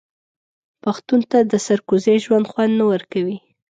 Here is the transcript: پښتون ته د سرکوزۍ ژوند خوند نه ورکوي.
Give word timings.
پښتون 0.83 1.21
ته 1.31 1.37
د 1.51 1.53
سرکوزۍ 1.67 2.17
ژوند 2.25 2.45
خوند 2.51 2.73
نه 2.79 2.85
ورکوي. 2.91 3.37